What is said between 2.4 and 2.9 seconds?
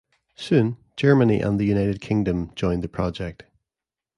joined the